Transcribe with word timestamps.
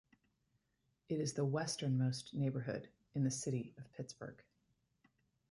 It 1.09 1.19
is 1.19 1.33
the 1.33 1.45
westernmost 1.45 2.33
neighborhood 2.33 2.89
in 3.13 3.23
the 3.23 3.29
City 3.29 3.75
of 3.77 3.93
Pittsburgh. 3.93 4.41